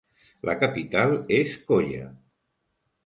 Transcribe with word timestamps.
La 0.49 0.53
capital 0.61 1.13
és 1.41 1.53
Coyah. 1.69 2.09